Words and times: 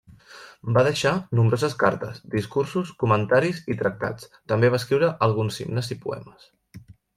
Va 0.77 0.83
deixar 0.85 1.11
nombroses 1.39 1.75
cartes, 1.83 2.21
discursos, 2.37 2.95
comentaris 3.05 3.61
i 3.75 3.77
tractats; 3.83 4.33
també 4.55 4.73
va 4.75 4.83
escriure 4.83 5.13
alguns 5.29 5.63
himnes 5.67 5.95
i 5.99 6.03
poemes. 6.09 6.53